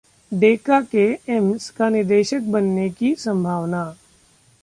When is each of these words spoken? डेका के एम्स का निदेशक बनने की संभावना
डेका 0.31 0.79
के 0.91 1.03
एम्स 1.29 1.69
का 1.69 1.89
निदेशक 1.89 2.41
बनने 2.47 2.89
की 2.89 3.13
संभावना 3.15 3.83